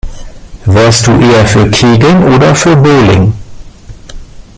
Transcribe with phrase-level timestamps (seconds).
[0.65, 3.33] Wärst du eher für Kegeln oder für Bowling?